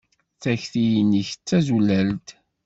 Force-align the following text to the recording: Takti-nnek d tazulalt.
Takti-nnek 0.41 1.29
d 1.35 1.41
tazulalt. 1.47 2.29